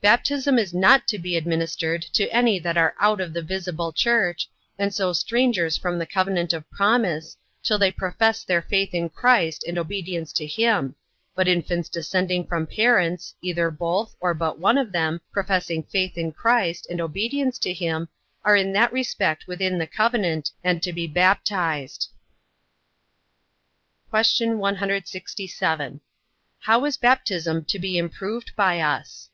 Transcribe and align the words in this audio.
Baptism 0.00 0.60
is 0.60 0.72
not 0.72 1.08
to 1.08 1.18
be 1.18 1.36
administered 1.36 2.02
to 2.12 2.28
any 2.32 2.60
that 2.60 2.76
are 2.76 2.94
out 3.00 3.20
of 3.20 3.32
the 3.32 3.42
visible 3.42 3.92
church, 3.92 4.48
and 4.78 4.94
so 4.94 5.12
strangers 5.12 5.76
from 5.76 5.98
the 5.98 6.06
covenant 6.06 6.52
of 6.52 6.70
promise, 6.70 7.36
till 7.64 7.78
they 7.78 7.90
profess 7.90 8.44
their 8.44 8.62
faith 8.62 8.94
in 8.94 9.08
Christ, 9.08 9.64
and 9.66 9.76
obedience 9.76 10.32
to 10.34 10.46
him, 10.46 10.94
but 11.34 11.48
infants 11.48 11.88
descending 11.88 12.46
from 12.46 12.64
parents, 12.64 13.34
either 13.42 13.72
both, 13.72 14.14
or 14.20 14.34
but 14.34 14.60
one 14.60 14.78
of 14.78 14.92
them, 14.92 15.20
professing 15.32 15.82
faith 15.82 16.16
in 16.16 16.30
Christ, 16.30 16.86
and 16.88 17.00
obedience 17.00 17.58
to 17.58 17.72
him, 17.74 18.08
are 18.44 18.54
in 18.54 18.72
that 18.74 18.92
respect 18.92 19.48
within 19.48 19.78
the 19.78 19.86
covenant, 19.88 20.52
and 20.62 20.80
to 20.84 20.92
be 20.92 21.08
baptized. 21.08 22.08
Q. 24.14 24.58
167. 24.58 26.00
How 26.60 26.84
is 26.84 26.96
baptism 26.96 27.64
to 27.64 27.80
be 27.80 27.98
improved 27.98 28.52
by 28.54 28.78
us? 28.78 29.30